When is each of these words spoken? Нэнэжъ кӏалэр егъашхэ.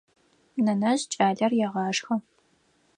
Нэнэжъ 0.65 1.03
кӏалэр 1.11 1.53
егъашхэ. 1.65 2.15